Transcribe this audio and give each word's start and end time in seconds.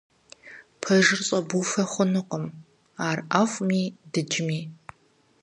Пэжыр 0.81 1.19
щӏэбуфэ 1.27 1.83
хъунукъым, 1.91 2.45
ар 3.07 3.19
ӏэфӏми 3.31 3.81
дыджми. 4.11 4.59